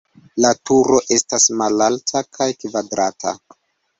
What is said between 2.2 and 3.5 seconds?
kaj kvadrata.